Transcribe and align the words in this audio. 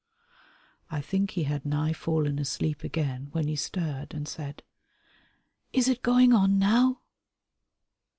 I 0.89 0.99
think 0.99 1.29
he 1.29 1.43
had 1.43 1.63
nigh 1.63 1.93
fallen 1.93 2.39
asleep 2.39 2.83
again 2.83 3.27
when 3.33 3.47
he 3.47 3.55
stirred 3.55 4.15
and 4.15 4.27
said, 4.27 4.63
"Is 5.73 5.87
it 5.87 6.01
going 6.01 6.33
on 6.33 6.57
now?" 6.57 7.01